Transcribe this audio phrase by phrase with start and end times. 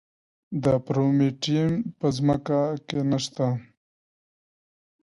[0.63, 3.47] د پرومیټیم په ځمکه کې نه شته.